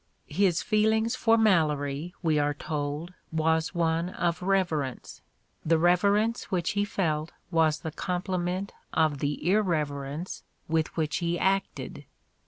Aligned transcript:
His 0.25 0.63
feelings 0.63 1.15
for 1.15 1.37
Malory, 1.37 2.15
we 2.23 2.39
are 2.39 2.55
told, 2.55 3.13
was 3.31 3.75
one 3.75 4.09
of 4.09 4.41
"reverence": 4.41 5.21
the 5.63 5.77
reverence 5.77 6.45
which 6.45 6.71
he 6.71 6.83
felt 6.83 7.31
was 7.51 7.81
the 7.81 7.91
complement 7.91 8.73
of 8.95 9.19
the 9.19 9.47
irreverence 9.47 10.41
with 10.67 10.87
which 10.97 11.17
he 11.17 11.37
acted. 11.37 12.05